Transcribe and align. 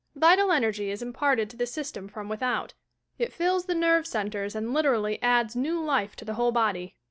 Vital 0.15 0.51
energy 0.51 0.89
is 0.89 1.03
imparted 1.03 1.47
to 1.51 1.55
the 1.55 1.67
system 1.67 2.07
from 2.07 2.27
without; 2.27 2.73
it 3.19 3.31
fills 3.31 3.65
the 3.65 3.75
nerve 3.75 4.07
centres 4.07 4.55
and 4.55 4.73
lit 4.73 4.83
erally 4.85 5.19
adds 5.21 5.55
new 5.55 5.79
life 5.79 6.15
to 6.15 6.25
the 6.25 6.33
whole 6.33 6.51
body. 6.51 6.95